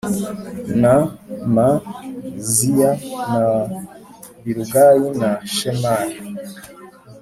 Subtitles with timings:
[0.81, 0.95] na
[1.53, 1.55] M
[2.51, 2.91] ziya
[3.33, 3.43] na
[4.43, 6.13] Bilugayi na Shemaya